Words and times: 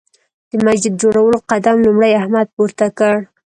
د 0.51 0.51
مسجد 0.65 0.93
جوړولو 1.01 1.37
قدم 1.51 1.75
لومړی 1.85 2.11
احمد 2.21 2.47
پورته 2.55 2.85
کړ. 2.97 3.15